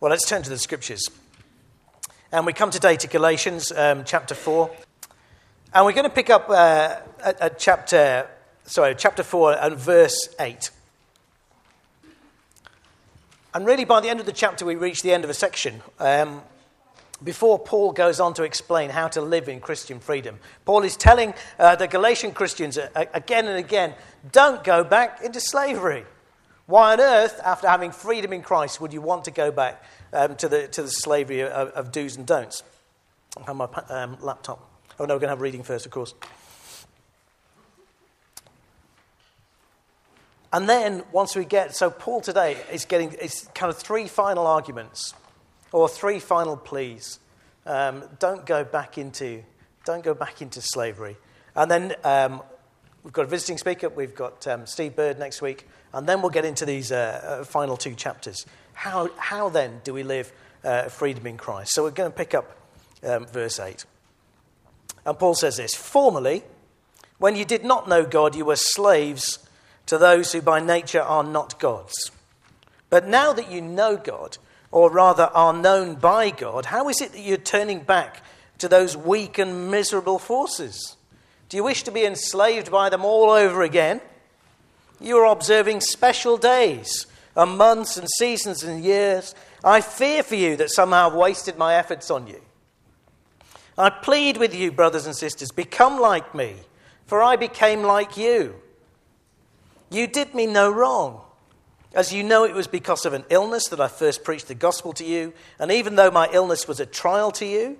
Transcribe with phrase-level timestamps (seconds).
[0.00, 1.10] Well, let's turn to the scriptures.
[2.30, 4.70] And we come today to Galatians um, chapter 4.
[5.74, 8.28] And we're going to pick up uh, at, at chapter,
[8.62, 10.70] sorry, chapter 4 and verse 8.
[13.52, 15.82] And really, by the end of the chapter, we reach the end of a section
[15.98, 16.42] um,
[17.24, 20.38] before Paul goes on to explain how to live in Christian freedom.
[20.64, 23.94] Paul is telling uh, the Galatian Christians uh, again and again
[24.30, 26.04] don't go back into slavery.
[26.68, 29.82] Why on earth, after having freedom in Christ, would you want to go back
[30.12, 32.62] um, to, the, to the slavery of, of do's and don'ts?
[33.38, 34.70] I have my um, laptop.
[35.00, 36.12] Oh, no, we're going to have reading first, of course.
[40.52, 44.46] And then, once we get, so Paul today is getting, it's kind of three final
[44.46, 45.14] arguments
[45.72, 47.18] or three final pleas.
[47.64, 49.42] Um, don't go back into,
[49.86, 51.16] don't go back into slavery.
[51.56, 52.42] And then um,
[53.08, 53.88] we've got a visiting speaker.
[53.88, 55.66] We've got um, Steve Bird next week.
[55.94, 58.44] And then we'll get into these uh, uh, final two chapters.
[58.74, 60.30] How, how then do we live
[60.62, 61.72] uh, freedom in Christ?
[61.72, 62.54] So we're going to pick up
[63.02, 63.86] um, verse 8.
[65.06, 66.42] And Paul says this Formerly,
[67.16, 69.38] when you did not know God, you were slaves
[69.86, 72.10] to those who by nature are not gods.
[72.90, 74.36] But now that you know God,
[74.70, 78.22] or rather are known by God, how is it that you're turning back
[78.58, 80.97] to those weak and miserable forces?
[81.48, 84.00] Do you wish to be enslaved by them all over again?
[85.00, 89.34] You are observing special days and months and seasons and years.
[89.64, 92.40] I fear for you that somehow I've wasted my efforts on you.
[93.78, 96.56] I plead with you, brothers and sisters, become like me,
[97.06, 98.56] for I became like you.
[99.88, 101.20] You did me no wrong.
[101.94, 104.92] As you know, it was because of an illness that I first preached the gospel
[104.94, 107.78] to you, and even though my illness was a trial to you,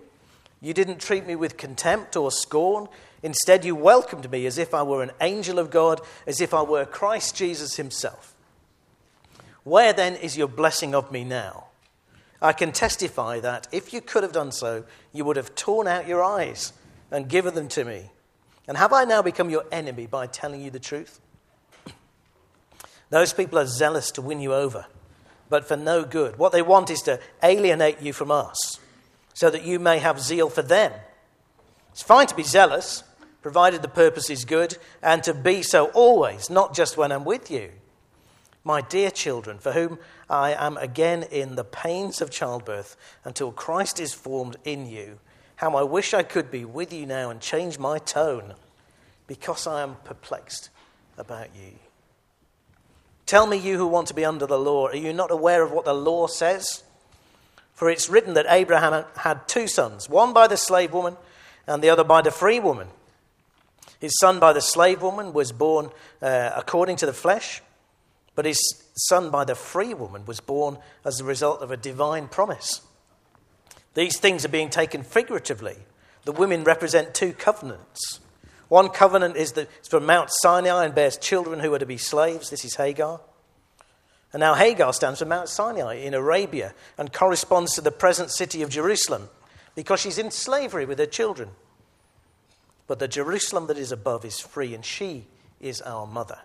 [0.60, 2.88] you didn't treat me with contempt or scorn.
[3.22, 6.62] Instead, you welcomed me as if I were an angel of God, as if I
[6.62, 8.34] were Christ Jesus himself.
[9.64, 11.66] Where then is your blessing of me now?
[12.40, 16.06] I can testify that if you could have done so, you would have torn out
[16.06, 16.72] your eyes
[17.10, 18.10] and given them to me.
[18.66, 21.20] And have I now become your enemy by telling you the truth?
[23.10, 24.86] Those people are zealous to win you over,
[25.48, 26.38] but for no good.
[26.38, 28.78] What they want is to alienate you from us,
[29.38, 30.90] so that you may have zeal for them.
[31.92, 33.04] It's fine to be zealous,
[33.40, 37.48] provided the purpose is good, and to be so always, not just when I'm with
[37.48, 37.70] you.
[38.64, 44.00] My dear children, for whom I am again in the pains of childbirth until Christ
[44.00, 45.20] is formed in you,
[45.54, 48.54] how I wish I could be with you now and change my tone,
[49.28, 50.70] because I am perplexed
[51.16, 51.74] about you.
[53.24, 55.70] Tell me, you who want to be under the law, are you not aware of
[55.70, 56.82] what the law says?
[57.78, 61.16] For it's written that Abraham had two sons, one by the slave woman
[61.64, 62.88] and the other by the free woman.
[64.00, 65.90] His son by the slave woman was born
[66.20, 67.62] uh, according to the flesh,
[68.34, 68.58] but his
[68.96, 72.80] son by the free woman was born as a result of a divine promise.
[73.94, 75.76] These things are being taken figuratively.
[76.24, 78.18] The women represent two covenants.
[78.66, 82.50] One covenant is, the, from Mount Sinai and bears children who are to be slaves.
[82.50, 83.20] This is Hagar.
[84.32, 88.62] And now Hagar stands for Mount Sinai in Arabia and corresponds to the present city
[88.62, 89.28] of Jerusalem
[89.74, 91.50] because she's in slavery with her children.
[92.86, 95.26] But the Jerusalem that is above is free, and she
[95.60, 96.38] is our mother.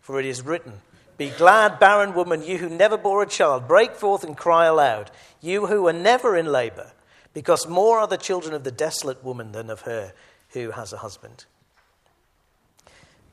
[0.00, 0.80] For it is written,
[1.18, 5.10] Be glad, barren woman, you who never bore a child, break forth and cry aloud,
[5.40, 6.92] you who were never in labor,
[7.34, 10.12] because more are the children of the desolate woman than of her
[10.50, 11.44] who has a husband.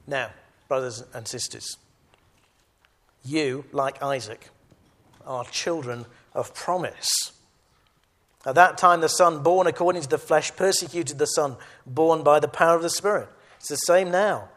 [0.05, 0.31] Now,
[0.67, 1.77] brothers and sisters,
[3.27, 4.49] you, like Isaac,
[5.25, 7.31] are children of promise.
[8.45, 12.39] At that time, the son born according to the flesh persecuted the son born by
[12.39, 13.27] the power of the Spirit.
[13.59, 14.49] It's the same now.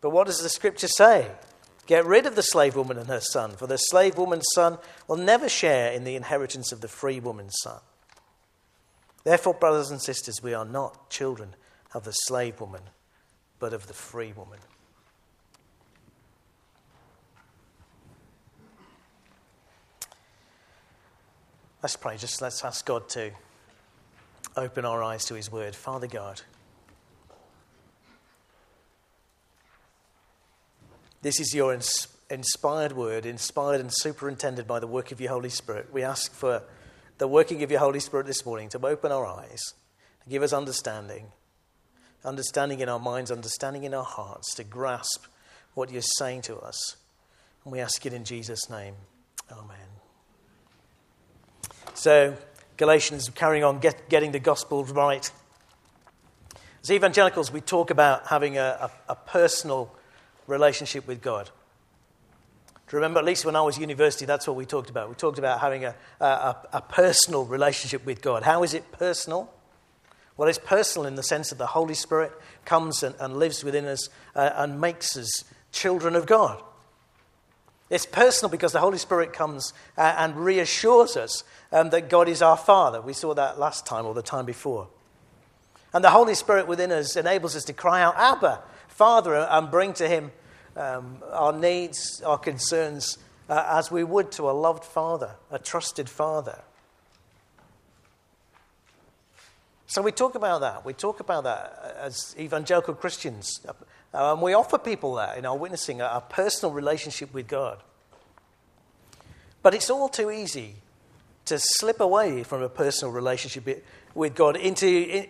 [0.00, 1.30] But what does the scripture say?
[1.86, 5.16] Get rid of the slave woman and her son, for the slave woman's son will
[5.16, 7.80] never share in the inheritance of the free woman's son.
[9.24, 11.54] Therefore, brothers and sisters, we are not children
[11.92, 12.82] of the slave woman,
[13.58, 14.58] but of the free woman.
[21.84, 22.16] Let's pray.
[22.16, 23.30] Just let's ask God to
[24.56, 25.76] open our eyes to His Word.
[25.76, 26.40] Father God,
[31.20, 35.50] this is your ins- inspired Word, inspired and superintended by the work of your Holy
[35.50, 35.92] Spirit.
[35.92, 36.62] We ask for
[37.18, 39.74] the working of your Holy Spirit this morning to open our eyes,
[40.26, 41.32] give us understanding,
[42.24, 45.26] understanding in our minds, understanding in our hearts, to grasp
[45.74, 46.96] what you're saying to us.
[47.62, 48.94] And we ask it in Jesus' name.
[49.52, 49.93] Amen.
[51.94, 52.36] So,
[52.76, 55.30] Galatians carrying on get, getting the gospel right.
[56.82, 59.94] As evangelicals, we talk about having a, a, a personal
[60.46, 61.50] relationship with God.
[62.74, 65.08] Do you remember, at least when I was university, that's what we talked about.
[65.08, 68.42] We talked about having a, a, a personal relationship with God.
[68.42, 69.50] How is it personal?
[70.36, 72.32] Well, it's personal in the sense that the Holy Spirit
[72.64, 76.60] comes and, and lives within us uh, and makes us children of God.
[77.90, 82.40] It's personal because the Holy Spirit comes uh, and reassures us um, that God is
[82.40, 83.00] our Father.
[83.00, 84.88] We saw that last time or the time before.
[85.92, 89.92] And the Holy Spirit within us enables us to cry out, Abba, Father, and bring
[89.94, 90.32] to Him
[90.76, 96.08] um, our needs, our concerns, uh, as we would to a loved Father, a trusted
[96.08, 96.62] Father.
[99.86, 100.84] So we talk about that.
[100.84, 103.60] We talk about that as evangelical Christians.
[104.14, 107.82] And we offer people that in our witnessing, a, personal relationship with God.
[109.60, 110.76] But it's all too easy
[111.46, 113.84] to slip away from a personal relationship
[114.14, 115.26] with God into, in,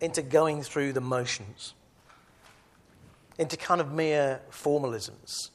[0.00, 1.74] into going through the motions,
[3.38, 5.50] into kind of mere formalisms,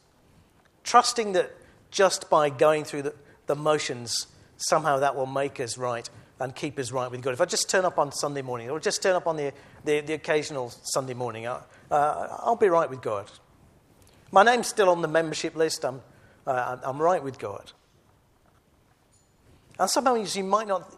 [0.83, 1.55] trusting that
[1.89, 3.13] just by going through the,
[3.47, 4.27] the motions,
[4.57, 6.09] somehow that will make us right
[6.39, 7.33] and keep us right with God.
[7.33, 9.53] If I just turn up on Sunday morning, or just turn up on the,
[9.85, 11.61] the, the occasional Sunday morning, I,
[11.93, 13.29] uh, I'll be right with God.
[14.31, 15.85] My name's still on the membership list.
[15.85, 16.01] I'm,
[16.47, 17.71] uh, I'm right with God.
[19.77, 20.91] And sometimes you might not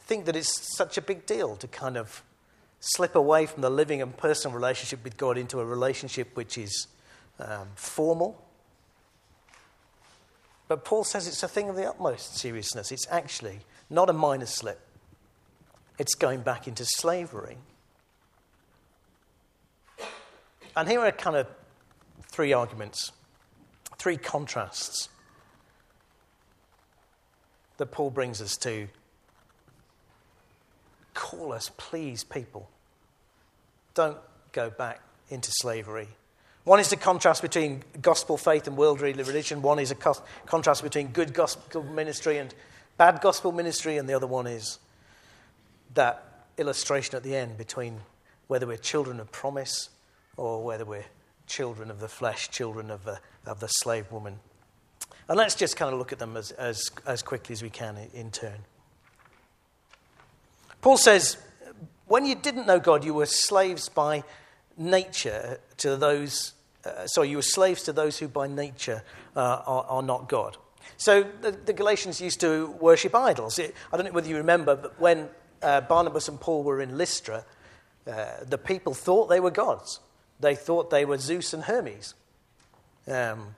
[0.00, 2.22] think that it's such a big deal to kind of
[2.80, 6.86] slip away from the living and personal relationship with God into a relationship which is
[7.38, 8.44] um, formal.
[10.68, 12.92] But Paul says it's a thing of the utmost seriousness.
[12.92, 14.80] It's actually not a minor slip,
[15.98, 17.56] it's going back into slavery.
[20.76, 21.46] And here are kind of
[22.28, 23.12] three arguments,
[23.98, 25.08] three contrasts
[27.76, 28.88] that Paul brings us to.
[31.14, 32.70] Call us, please, people.
[33.94, 34.16] Don't
[34.52, 36.08] go back into slavery.
[36.64, 39.62] One is the contrast between gospel faith and worldly religion.
[39.62, 42.54] One is a co- contrast between good gospel ministry and
[42.96, 43.98] bad gospel ministry.
[43.98, 44.78] And the other one is
[45.94, 48.00] that illustration at the end between
[48.46, 49.88] whether we're children of promise
[50.36, 51.04] or whether we're
[51.46, 54.38] children of the flesh, children of the, of the slave woman.
[55.28, 57.96] And let's just kind of look at them as, as, as quickly as we can
[58.14, 58.58] in, turn.
[60.80, 61.36] Paul says,
[62.06, 64.24] when you didn't know God, you were slaves by
[64.76, 69.02] nature to those, uh, sorry, you were slaves to those who by nature
[69.36, 70.56] uh, are, are, not God.
[70.96, 73.58] So the, the, Galatians used to worship idols.
[73.58, 75.28] It, I don't know whether you remember, but when
[75.62, 77.44] uh, Barnabas and Paul were in Lystra,
[78.06, 80.00] uh, the people thought they were gods.
[80.42, 82.14] They thought they were Zeus and Hermes.
[83.06, 83.54] Um,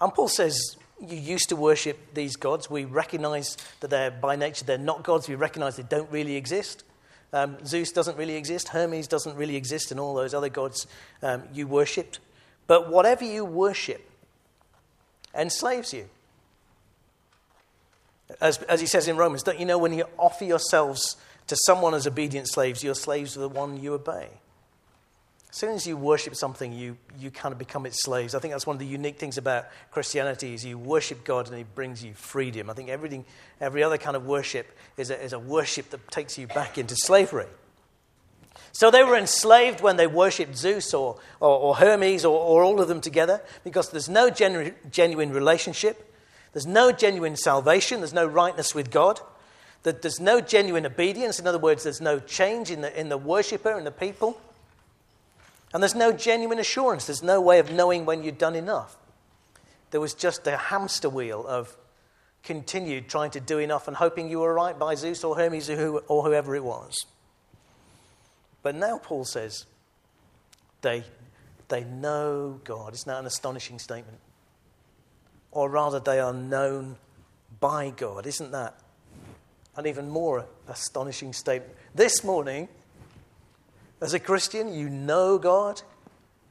[0.00, 2.70] and Paul says, You used to worship these gods.
[2.70, 5.28] We recognize that they're by nature, they're not gods.
[5.28, 6.84] We recognize they don't really exist.
[7.32, 8.68] Um, Zeus doesn't really exist.
[8.68, 10.86] Hermes doesn't really exist, and all those other gods
[11.22, 12.20] um, you worshipped.
[12.66, 14.08] But whatever you worship
[15.34, 16.08] enslaves you.
[18.40, 21.94] As, as he says in Romans, don't you know when you offer yourselves to someone
[21.94, 24.28] as obedient slaves, you're slaves of the one you obey?
[25.54, 28.34] As soon as you worship something, you, you kind of become its slaves.
[28.34, 31.56] I think that's one of the unique things about Christianity is you worship God and
[31.56, 32.68] He brings you freedom.
[32.68, 33.24] I think everything,
[33.60, 34.66] every other kind of worship
[34.96, 37.46] is a, is a worship that takes you back into slavery.
[38.72, 42.80] So they were enslaved when they worshipped Zeus or, or, or Hermes or, or, all
[42.80, 46.18] of them together because there's no genu- genuine relationship.
[46.52, 48.00] There's no genuine salvation.
[48.00, 49.20] There's no rightness with God.
[49.84, 51.38] There's no genuine obedience.
[51.38, 54.36] In other words, there's no change in the, in the worshiper and the people.
[55.74, 57.06] And there's no genuine assurance.
[57.06, 58.96] There's no way of knowing when you've done enough.
[59.90, 61.76] There was just a hamster wheel of
[62.44, 65.76] continued trying to do enough and hoping you were right by Zeus or Hermes or,
[65.76, 66.94] who, or whoever it was.
[68.62, 69.66] But now Paul says
[70.82, 71.02] they,
[71.68, 72.94] they know God.
[72.94, 74.18] Isn't that an astonishing statement?
[75.50, 76.96] Or rather, they are known
[77.58, 78.26] by God.
[78.26, 78.78] Isn't that
[79.76, 81.72] an even more astonishing statement?
[81.94, 82.68] This morning,
[84.04, 85.80] as a Christian, you know God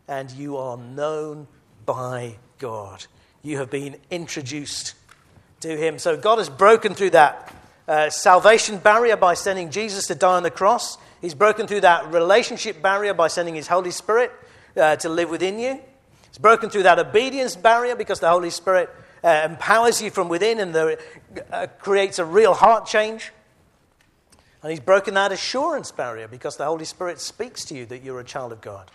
[0.07, 1.47] and you are known
[1.85, 3.05] by God.
[3.43, 4.95] You have been introduced
[5.59, 5.99] to Him.
[5.99, 7.53] So God has broken through that
[7.87, 10.97] uh, salvation barrier by sending Jesus to die on the cross.
[11.21, 14.31] He's broken through that relationship barrier by sending His Holy Spirit
[14.75, 15.79] uh, to live within you.
[16.29, 18.89] He's broken through that obedience barrier because the Holy Spirit
[19.23, 20.99] uh, empowers you from within and the,
[21.51, 23.31] uh, creates a real heart change.
[24.63, 28.21] And he's broken that assurance barrier because the Holy Spirit speaks to you that you're
[28.21, 28.89] a child of God.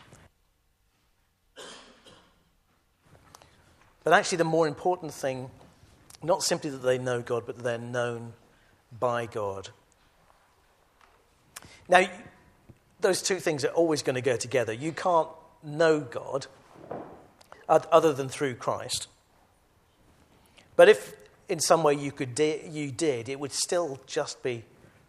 [4.03, 5.51] But actually, the more important thing,
[6.23, 8.33] not simply that they know God, but they're known
[8.99, 9.69] by God.
[11.87, 12.07] Now,
[13.03, 14.73] those two things are always going to go together.
[14.73, 15.29] You can't
[15.63, 16.47] know God
[17.69, 19.09] other than through Christ.
[20.77, 21.15] But if
[21.51, 24.65] in some way you, could di- you did, it would still just be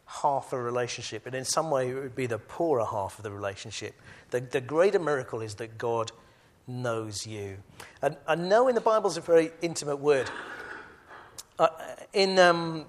[0.09, 1.25] half a relationship.
[1.25, 3.93] And in some way, it would be the poorer half of the relationship.
[4.31, 6.11] The, the greater miracle is that God
[6.67, 7.57] knows you.
[8.01, 10.29] And, and know in the Bible is a very intimate word.
[11.59, 11.67] Uh,
[12.13, 12.85] in, um,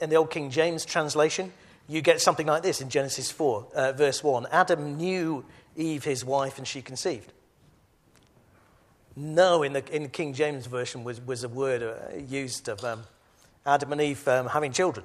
[0.00, 1.52] in the Old King James translation,
[1.88, 5.44] you get something like this in Genesis 4, uh, verse 1 Adam knew
[5.76, 7.32] Eve, his wife, and she conceived.
[9.14, 12.82] No, in the, in the King James Version, was, was a word uh, used of
[12.84, 13.02] um,
[13.66, 15.04] Adam and Eve um, having children.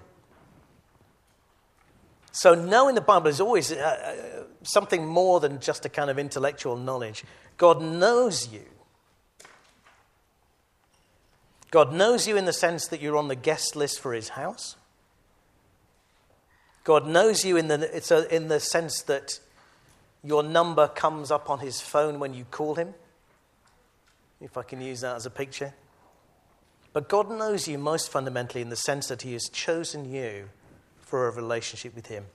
[2.36, 6.20] So, knowing the Bible is always uh, uh, something more than just a kind of
[6.20, 7.24] intellectual knowledge.
[7.56, 8.66] God knows you.
[11.72, 14.76] God knows you in the sense that you're on the guest list for his house.
[16.84, 19.40] God knows you in the, it's a, in the sense that
[20.22, 22.96] your number comes up on his phone when you call him
[24.42, 25.74] if I can use that as a picture.
[26.92, 30.50] But God knows you most fundamentally in the sense that He has chosen you
[31.06, 32.26] for a relationship with Him.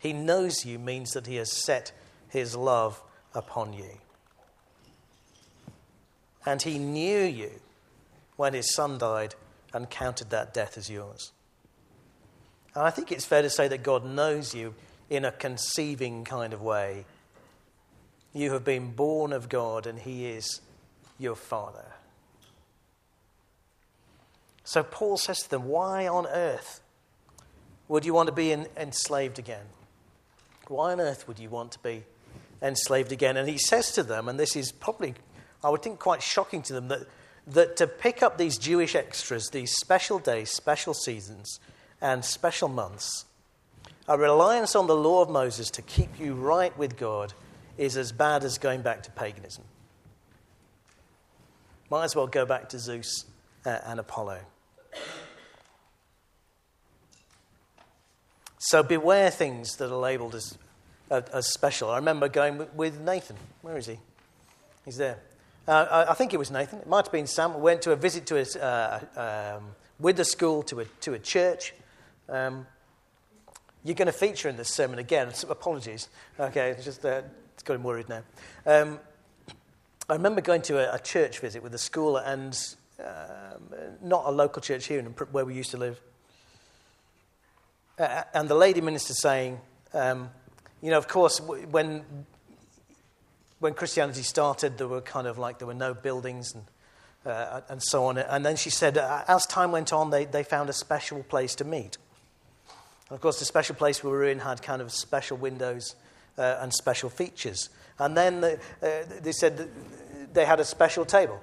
[0.00, 1.92] He knows you means that He has set
[2.28, 3.02] His love
[3.34, 3.98] upon you.
[6.44, 7.52] And He knew you
[8.36, 9.34] when His Son died
[9.72, 11.32] and counted that death as yours.
[12.74, 14.74] And I think it's fair to say that God knows you
[15.08, 17.04] in a conceiving kind of way
[18.34, 20.60] you have been born of God, and He is
[21.18, 21.84] your Father.
[24.64, 26.80] So Paul says to them, Why on earth
[27.88, 29.66] would you want to be enslaved again?
[30.68, 32.04] Why on earth would you want to be
[32.62, 33.36] enslaved again?
[33.36, 35.14] And he says to them, and this is probably,
[35.62, 37.06] I would think, quite shocking to them, that,
[37.48, 41.60] that to pick up these Jewish extras, these special days, special seasons,
[42.00, 43.26] and special months,
[44.08, 47.34] a reliance on the law of Moses to keep you right with God
[47.78, 49.64] is as bad as going back to paganism.
[51.90, 53.26] Might as well go back to Zeus
[53.66, 54.40] uh, and Apollo.
[58.58, 60.56] So beware things that are labeled as,
[61.10, 61.90] uh, as special.
[61.90, 63.36] I remember going with Nathan.
[63.60, 63.98] Where is he?
[64.84, 65.18] He's there.
[65.66, 66.80] Uh, I, think it was Nathan.
[66.80, 67.54] It might have been Sam.
[67.54, 69.64] We went to a visit to a, uh, um,
[69.98, 71.74] with the school to a, to a church.
[72.28, 72.66] Um,
[73.84, 75.32] you're going to feature in this sermon again.
[75.48, 76.08] Apologies.
[76.38, 77.22] Okay, just uh,
[77.54, 78.22] it's got him worried now.
[78.66, 78.98] Um,
[80.08, 82.58] I remember going to a, a, church visit with the school and
[83.02, 83.62] um,
[84.02, 86.00] not a local church here where we used to live.
[87.98, 89.60] Uh, and the lady minister saying,
[89.92, 90.30] um,
[90.80, 92.04] you know, of course, when,
[93.60, 96.64] when Christianity started, there were kind of like, there were no buildings and,
[97.26, 98.18] uh, and so on.
[98.18, 101.54] And then she said, uh, as time went on, they, they found a special place
[101.56, 101.98] to meet.
[103.08, 105.94] And of course, the special place we were in had kind of special windows
[106.38, 107.68] uh, and special features.
[107.98, 109.68] And then they, uh, they said
[110.32, 111.40] they had a special table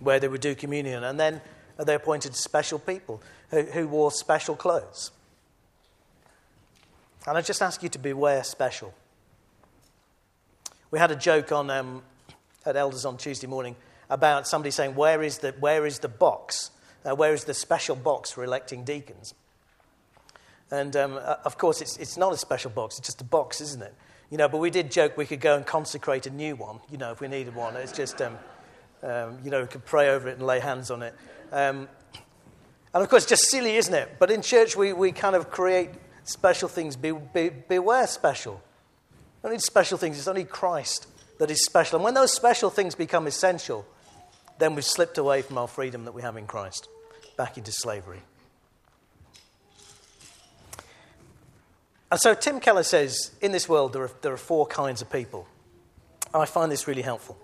[0.00, 1.04] where they would do communion.
[1.04, 1.40] And then
[1.78, 5.10] they appointed special people who, who wore special clothes.
[7.26, 8.92] And I just ask you to beware special.
[10.90, 12.02] We had a joke on um,
[12.66, 13.76] at Elders on Tuesday morning
[14.10, 16.70] about somebody saying, Where is the, where is the box?
[17.04, 19.34] Uh, where is the special box for electing deacons?
[20.70, 23.60] And um, uh, of course, it's, it's not a special box, it's just a box,
[23.60, 23.94] isn't it?
[24.30, 26.98] You know, but we did joke we could go and consecrate a new one, you
[26.98, 27.76] know, if we needed one.
[27.76, 28.38] It's just, um,
[29.04, 31.14] um, you know, we could pray over it and lay hands on it.
[31.52, 31.88] Um,
[32.94, 34.16] and of course, just silly, isn't it?
[34.18, 35.90] But in church, we, we kind of create
[36.24, 36.96] special things.
[36.96, 38.54] Be, be, beware special.
[39.42, 41.06] We don't need special things, it's only Christ
[41.38, 41.96] that is special.
[41.96, 43.84] And when those special things become essential,
[44.58, 46.88] then we've slipped away from our freedom that we have in Christ,
[47.36, 48.22] back into slavery.
[52.10, 55.10] And so Tim Keller says in this world there are, there are four kinds of
[55.10, 55.48] people.
[56.32, 57.36] I find this really helpful.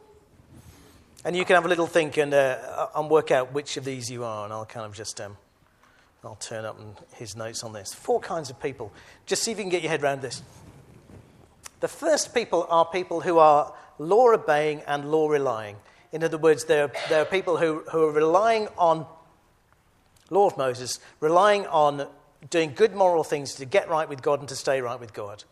[1.25, 4.11] And you can have a little think and, uh, and work out which of these
[4.11, 5.37] you are, and I'll kind of just um,
[6.25, 6.79] I'll turn up
[7.15, 7.93] his notes on this.
[7.93, 8.93] Four kinds of people.
[9.27, 10.43] Just see if you can get your head around this.
[11.81, 15.77] The first people are people who are law obeying and law relying.
[16.13, 19.07] In other words, they're, they're people who, who are relying on
[20.29, 22.07] law of Moses, relying on
[22.49, 25.45] doing good moral things to get right with God and to stay right with God.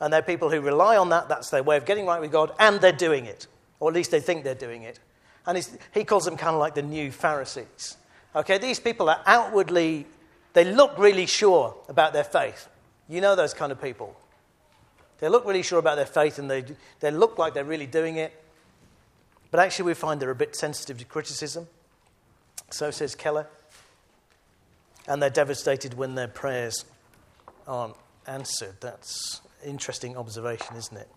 [0.00, 2.52] And they're people who rely on that, that's their way of getting right with God,
[2.58, 3.46] and they're doing it.
[3.80, 4.98] Or at least they think they're doing it.
[5.46, 7.96] And he calls them kind of like the new Pharisees.
[8.34, 10.06] Okay, these people are outwardly,
[10.52, 12.68] they look really sure about their faith.
[13.08, 14.16] You know those kind of people.
[15.18, 16.64] They look really sure about their faith and they,
[17.00, 18.32] they look like they're really doing it.
[19.50, 21.68] But actually, we find they're a bit sensitive to criticism.
[22.70, 23.46] So says Keller
[25.06, 26.84] and they're devastated when their prayers
[27.66, 27.96] aren't
[28.26, 28.76] answered.
[28.80, 31.08] That's an interesting observation, isn't it?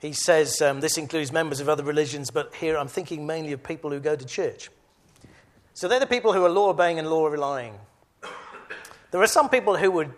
[0.00, 3.62] He says um, this includes members of other religions, but here I'm thinking mainly of
[3.62, 4.70] people who go to church.
[5.74, 7.74] So they're the people who are law obeying and law relying.
[9.10, 10.12] There are some people who would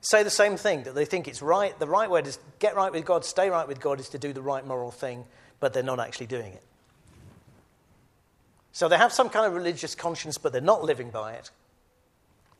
[0.00, 2.92] say the same thing that they think it's right, the right way to get right
[2.92, 5.24] with God, stay right with God, is to do the right moral thing,
[5.60, 6.62] but they're not actually doing it.
[8.72, 11.50] So they have some kind of religious conscience, but they're not living by it.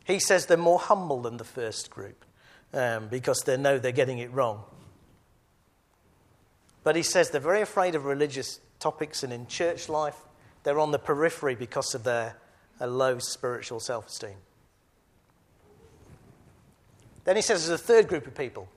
[0.04, 2.24] He says they're more humble than the first group
[2.72, 4.64] um, because they know they're getting it wrong.
[6.88, 10.16] But he says they're very afraid of religious topics, and in church life,
[10.62, 12.35] they're on the periphery because of their
[12.80, 14.37] low spiritual self esteem.
[17.25, 18.71] Then he says there's a third group of people.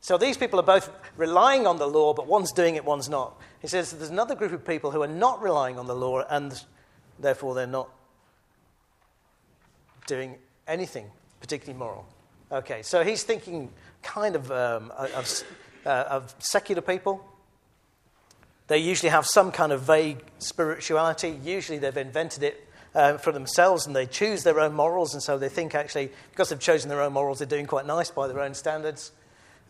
[0.00, 3.36] So these people are both relying on the law, but one's doing it, one's not.
[3.60, 6.62] He says there's another group of people who are not relying on the law, and
[7.18, 7.90] therefore they're not
[10.06, 10.36] doing
[10.68, 11.10] anything
[11.40, 12.06] particularly moral.
[12.52, 13.68] Okay, so he's thinking
[14.04, 15.42] kind of um, of,
[15.84, 17.28] uh, of secular people
[18.68, 21.38] they usually have some kind of vague spirituality.
[21.42, 25.38] Usually they've invented it uh, for themselves and they choose their own morals, and so
[25.38, 28.40] they think actually, because they've chosen their own morals, they're doing quite nice by their
[28.40, 29.12] own standards.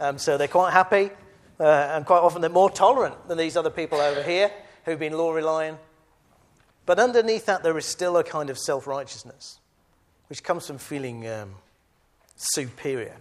[0.00, 1.10] Um, so they're quite happy,
[1.58, 4.50] uh, and quite often they're more tolerant than these other people over here
[4.84, 5.78] who've been law relying.
[6.86, 9.58] But underneath that, there is still a kind of self righteousness,
[10.28, 11.54] which comes from feeling um,
[12.36, 13.16] superior,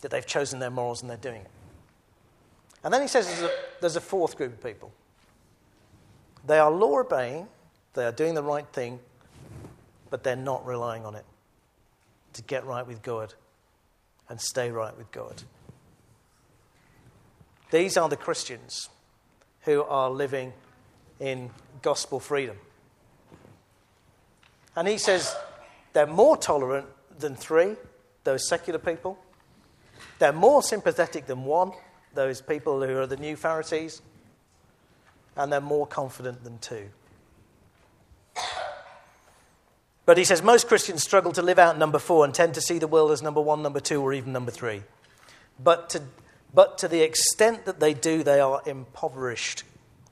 [0.00, 1.50] that they've chosen their morals and they're doing it.
[2.84, 4.92] And then he says there's a, there's a fourth group of people.
[6.46, 7.46] They are law obeying,
[7.94, 8.98] they are doing the right thing,
[10.10, 11.24] but they're not relying on it
[12.34, 13.34] to get right with God
[14.28, 15.42] and stay right with God.
[17.70, 18.88] These are the Christians
[19.62, 20.52] who are living
[21.20, 21.50] in
[21.82, 22.56] gospel freedom.
[24.74, 25.34] And he says
[25.92, 26.86] they're more tolerant
[27.18, 27.76] than three,
[28.24, 29.18] those secular people.
[30.18, 31.72] They're more sympathetic than one,
[32.14, 34.02] those people who are the new Pharisees,
[35.36, 36.88] and they're more confident than two.
[40.04, 42.78] But he says most Christians struggle to live out number four and tend to see
[42.78, 44.82] the world as number one, number two, or even number three.
[45.62, 46.02] But to,
[46.52, 49.62] but to the extent that they do, they are impoverished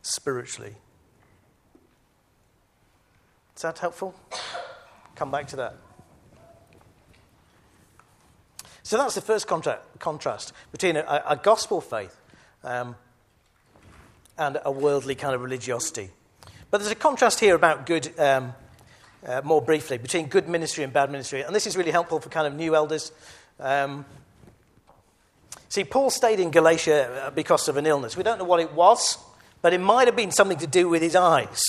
[0.03, 0.77] spiritually.
[3.57, 4.15] Is that helpful?
[5.17, 5.75] Come back to that.
[8.91, 12.21] So that's the first contra- contrast between a, a gospel faith
[12.65, 12.97] um,
[14.37, 16.11] and a worldly kind of religiosity.
[16.73, 18.53] But there's a contrast here about good, um,
[19.25, 21.43] uh, more briefly, between good ministry and bad ministry.
[21.43, 23.13] And this is really helpful for kind of new elders.
[23.61, 24.05] Um,
[25.69, 28.17] see, Paul stayed in Galatia uh, because of an illness.
[28.17, 29.19] We don't know what it was,
[29.63, 31.63] but it might have been something to do with his eyes.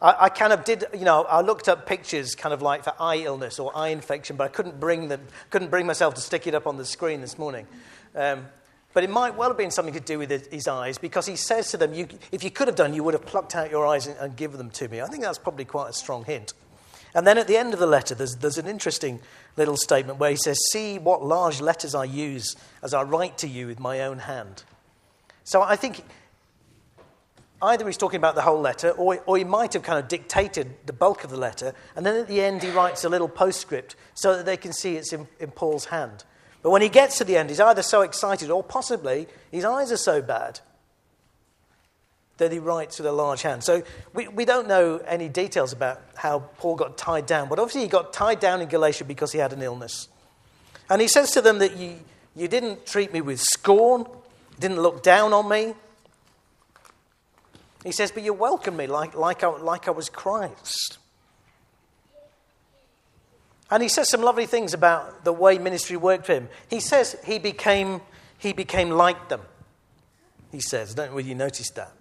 [0.00, 2.94] I, I, kind of did, you know, I looked up pictures kind of like for
[3.00, 6.46] eye illness or eye infection, but I couldn't bring, them, couldn't bring myself to stick
[6.46, 7.66] it up on the screen this morning.
[8.14, 8.46] Um,
[8.94, 11.70] but it might well have been something to do with his eyes because he says
[11.72, 14.06] to them, you, if you could have done, you would have plucked out your eyes
[14.06, 15.00] and, and given them to me.
[15.00, 16.54] I think that's probably quite a strong hint.
[17.14, 19.20] And then at the end of the letter, there's, there's an interesting
[19.56, 23.48] little statement where he says, See what large letters I use as I write to
[23.48, 24.62] you with my own hand.
[25.44, 26.04] So I think
[27.60, 30.74] either he's talking about the whole letter, or, or he might have kind of dictated
[30.86, 33.96] the bulk of the letter, and then at the end he writes a little postscript
[34.14, 36.24] so that they can see it's in, in Paul's hand.
[36.62, 39.92] But when he gets to the end, he's either so excited or possibly his eyes
[39.92, 40.60] are so bad
[42.38, 43.64] that he writes with a large hand.
[43.64, 43.82] So
[44.14, 47.88] we, we don't know any details about how Paul got tied down, but obviously he
[47.88, 50.08] got tied down in Galatia because he had an illness.
[50.88, 51.96] And he says to them that you,
[52.34, 54.06] you didn't treat me with scorn,
[54.58, 55.74] didn't look down on me,
[57.84, 60.98] he says, But you welcome me like, like, I, like I was Christ.
[63.70, 66.48] And he says some lovely things about the way ministry worked for him.
[66.70, 68.00] He says he became,
[68.38, 69.42] he became like them.
[70.50, 71.92] He says, don't really notice that?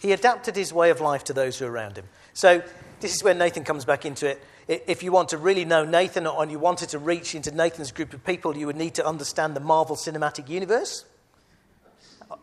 [0.00, 2.06] He adapted his way of life to those who are around him.
[2.32, 2.62] So
[3.00, 4.42] this is where Nathan comes back into it.
[4.66, 8.14] If you want to really know Nathan or you wanted to reach into Nathan's group
[8.14, 11.04] of people, you would need to understand the Marvel Cinematic Universe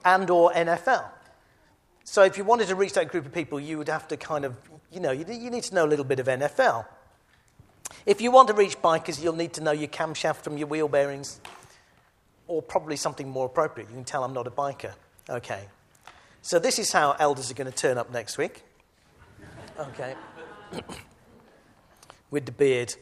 [0.05, 1.05] and or NFL.
[2.09, 4.45] So if you wanted to reach that group of people, you would have to kind
[4.45, 4.55] of,
[4.93, 6.85] you know, you, need to know a little bit of NFL.
[8.05, 10.87] If you want to reach bikers, you'll need to know your camshaft from your wheel
[10.87, 11.41] bearings,
[12.47, 13.89] or probably something more appropriate.
[13.89, 14.93] You can tell I'm not a biker.
[15.29, 15.65] Okay.
[16.43, 18.63] So this is how elders are going to turn up next week.
[19.77, 20.15] Okay.
[22.31, 22.95] With the beard.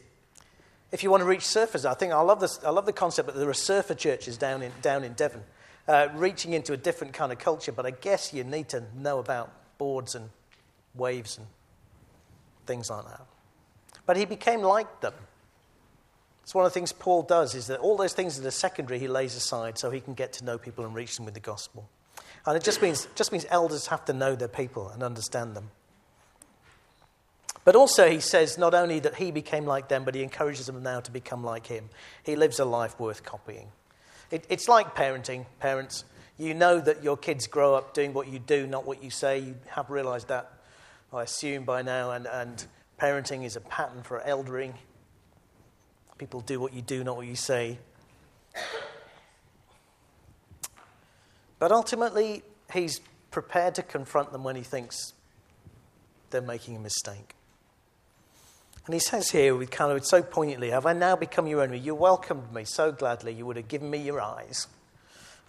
[0.90, 3.28] If you want to reach surfers, I think I love, this, I love the concept
[3.28, 5.44] that there are surfer churches down in, down in Devon
[5.88, 9.18] uh, reaching into a different kind of culture, but I guess you need to know
[9.18, 10.30] about boards and
[10.94, 11.46] waves and
[12.66, 13.26] things like that.
[14.04, 15.14] But he became like them.
[16.42, 19.00] It's one of the things Paul does is that all those things that are secondary
[19.00, 21.40] he lays aside so he can get to know people and reach them with the
[21.40, 21.88] gospel.
[22.46, 25.70] And it just means, just means elders have to know their people and understand them.
[27.64, 30.84] But also, he says not only that he became like them, but he encourages them
[30.84, 31.88] now to become like him.
[32.22, 33.72] He lives a life worth copying.
[34.30, 35.46] It, it's like parenting.
[35.60, 36.04] Parents,
[36.38, 39.38] you know that your kids grow up doing what you do, not what you say.
[39.38, 40.52] You have realized that,
[41.12, 42.10] I assume, by now.
[42.10, 42.66] And, and
[43.00, 44.74] parenting is a pattern for eldering.
[46.18, 47.78] People do what you do, not what you say.
[51.58, 55.12] But ultimately, he's prepared to confront them when he thinks
[56.30, 57.35] they're making a mistake.
[58.86, 61.78] And he says here, with kind of so poignantly, Have I now become your enemy?
[61.78, 64.68] You welcomed me so gladly, you would have given me your eyes.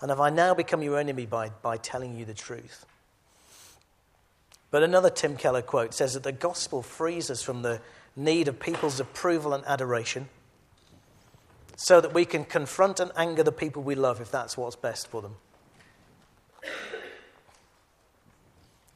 [0.02, 2.86] And have I now become your enemy by, by telling you the truth?
[4.70, 7.80] But another Tim Keller quote says that the gospel frees us from the
[8.16, 10.30] need of people's approval and adoration
[11.78, 15.08] so that we can confront and anger the people we love if that's what's best
[15.08, 15.36] for them.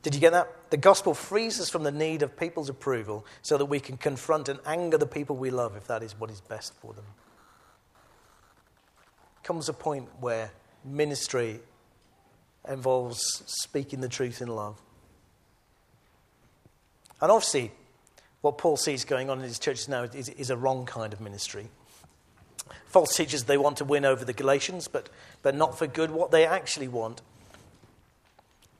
[0.04, 0.72] Did you get that?
[0.72, 4.50] The gospel frees us from the need of people's approval so that we can confront
[4.50, 7.06] and anger the people we love if that is what is best for them.
[9.44, 10.52] Comes a point where
[10.84, 11.60] ministry
[12.68, 14.82] involves speaking the truth in love.
[17.22, 17.72] And obviously,
[18.42, 21.22] what Paul sees going on in his churches now is, is a wrong kind of
[21.22, 21.70] ministry.
[22.86, 25.10] False teachers, they want to win over the Galatians, but,
[25.44, 26.10] but not for good.
[26.10, 27.22] What they actually want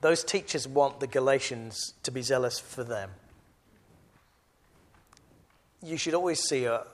[0.02, 3.08] those teachers want the Galatians to be zealous for them.
[5.80, 6.84] You should always see a,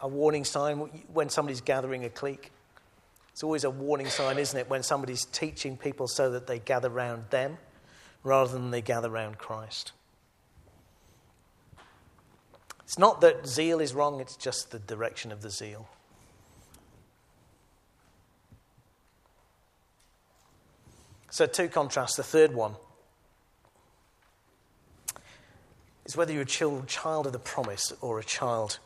[0.00, 0.76] a warning sign
[1.12, 2.52] when somebody's gathering a clique.
[3.32, 6.88] It's always a warning sign, isn't it, when somebody's teaching people so that they gather
[6.88, 7.56] around them
[8.22, 9.92] rather than they gather around Christ.
[12.82, 15.88] It's not that zeal is wrong, it's just the direction of the zeal.
[21.34, 22.14] So, two contrasts.
[22.14, 22.76] The third one
[26.06, 28.78] is whether you're a child of the promise or a child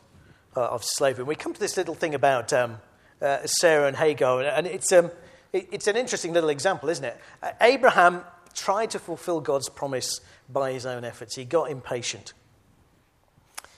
[0.57, 1.21] uh, of slavery.
[1.21, 2.79] And we come to this little thing about um,
[3.21, 5.11] uh, Sarah and Hagar, and it's, um,
[5.53, 7.21] it, it's an interesting little example, isn't it?
[7.43, 8.23] Uh, Abraham
[8.55, 12.33] tried to fulfill God's promise by his own efforts, he got impatient.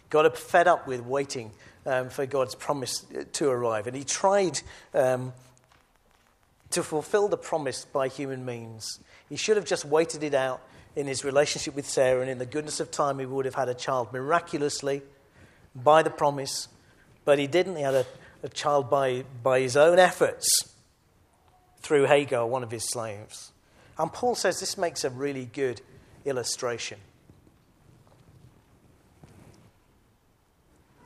[0.09, 1.51] Got fed up with waiting
[1.85, 4.61] um, for God's promise to arrive, and he tried
[4.93, 5.33] um,
[6.71, 8.99] to fulfill the promise by human means.
[9.29, 10.61] He should have just waited it out
[10.95, 13.69] in his relationship with Sarah, and in the goodness of time, he would have had
[13.69, 15.01] a child miraculously
[15.75, 16.67] by the promise.
[17.23, 17.77] But he didn't.
[17.77, 18.05] He had a,
[18.43, 20.47] a child by, by his own efforts
[21.79, 23.51] through Hagar, one of his slaves.
[23.97, 25.81] And Paul says this makes a really good
[26.25, 26.99] illustration.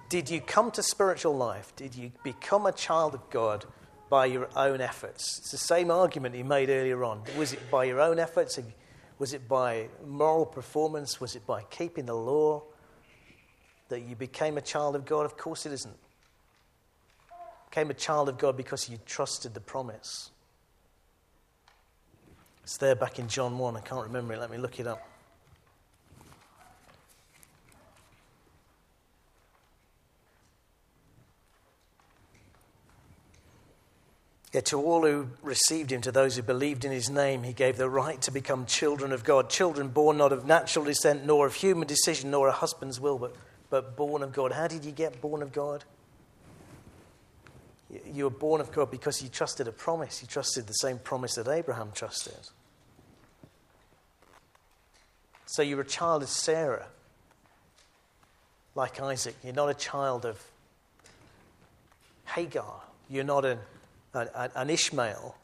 [0.10, 1.76] Did you come to spiritual life?
[1.76, 3.66] Did you become a child of God
[4.10, 5.40] by your own efforts.
[5.40, 7.22] It's the same argument he made earlier on.
[7.38, 8.60] Was it by your own efforts?
[9.18, 11.20] Was it by moral performance?
[11.20, 12.64] Was it by keeping the law
[13.90, 15.26] that you became a child of God?
[15.26, 15.98] Of course it isn't.
[17.70, 20.32] Became a child of God because you trusted the promise.
[22.64, 23.78] It's there back in John 1.
[23.78, 24.40] I can't remember it.
[24.40, 25.08] Let me look it up.
[34.56, 37.76] Yet to all who received him, to those who believed in his name, he gave
[37.76, 39.50] the right to become children of God.
[39.50, 43.36] Children born not of natural descent, nor of human decision, nor a husband's will, but,
[43.70, 44.54] but born of God.
[44.54, 45.84] How did you get born of God?
[48.14, 50.22] You were born of God because you trusted a promise.
[50.22, 52.40] You trusted the same promise that Abraham trusted.
[55.48, 56.88] So you're a child of Sarah,
[58.74, 59.36] like Isaac.
[59.44, 60.42] You're not a child of
[62.24, 62.84] Hagar.
[63.10, 63.60] You're not an
[64.16, 65.36] an Ishmael.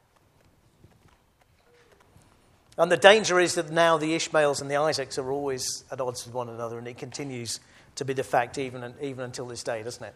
[2.77, 6.25] And the danger is that now the Ishmaels and the Isaacs are always at odds
[6.25, 7.59] with one another, and it continues
[7.95, 10.15] to be the fact even, even until this day, doesn't it?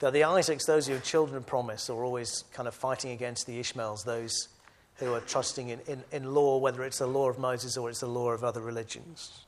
[0.00, 3.46] That the Isaacs, those who are children of promise, are always kind of fighting against
[3.46, 4.48] the Ishmaels, those
[4.96, 8.00] who are trusting in, in, in law, whether it's the law of Moses or it's
[8.00, 9.46] the law of other religions.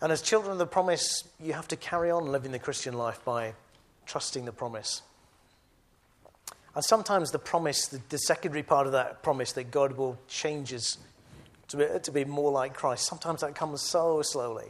[0.00, 3.24] And as children of the promise, you have to carry on living the Christian life
[3.24, 3.54] by
[4.06, 5.02] trusting the promise.
[6.74, 10.72] And sometimes the promise, the, the secondary part of that promise that God will change
[10.72, 10.98] us
[11.68, 14.68] to be, to be more like Christ, sometimes that comes so slowly.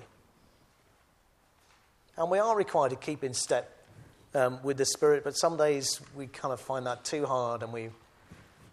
[2.17, 3.71] And we are required to keep in step
[4.35, 7.73] um, with the Spirit, but some days we kind of find that too hard and
[7.73, 7.91] we,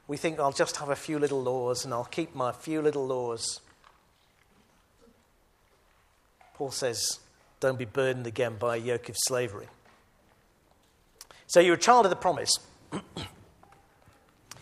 [0.07, 3.05] we think I'll just have a few little laws and I'll keep my few little
[3.05, 3.59] laws.
[6.55, 7.19] Paul says,
[7.59, 9.67] don't be burdened again by a yoke of slavery.
[11.47, 12.51] So you're a child of the promise.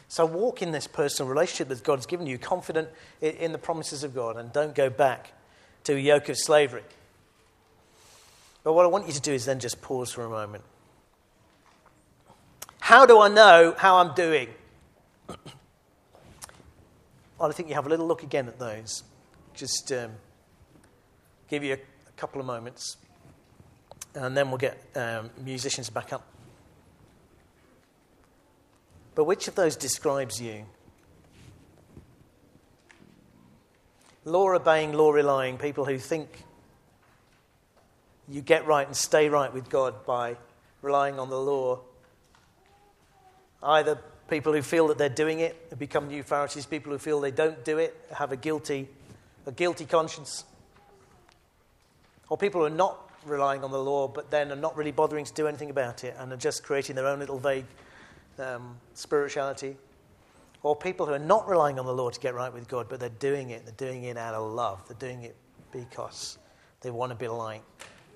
[0.08, 2.90] so walk in this personal relationship that God's given you, confident
[3.22, 5.34] in the promises of God, and don't go back
[5.84, 6.82] to a yoke of slavery.
[8.64, 10.64] But what I want you to do is then just pause for a moment.
[12.80, 14.50] How do I know how I'm doing?
[15.28, 15.38] well,
[17.50, 19.04] I think you have a little look again at those.
[19.54, 20.12] Just um,
[21.50, 22.98] give you a, a, couple of moments,
[24.16, 26.26] and then we'll get um, musicians back up.
[29.16, 30.66] But which of those describes you?
[34.26, 36.44] Law obeying, law relying, people who think
[38.28, 40.38] you get right and stay right with God by
[40.82, 41.80] relying on the law.
[43.62, 47.32] Either people who feel that they're doing it become new Pharisees, people who feel they
[47.32, 48.88] don't do it have a guilty,
[49.46, 50.46] a guilty conscience.
[52.34, 55.24] Or people who are not relying on the law but then are not really bothering
[55.24, 57.68] to do anything about it and are just creating their own little vague
[58.40, 59.78] um, spirituality.
[60.64, 63.00] Or people who are not relying on the law to get right with God but
[63.00, 63.66] they're doing it.
[63.66, 64.82] They're doing it out of love.
[64.88, 65.36] They're doing it
[65.72, 66.40] because
[66.82, 67.62] they want to be like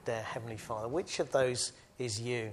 [0.05, 0.87] their Heavenly Father.
[0.87, 2.49] Which of those is you?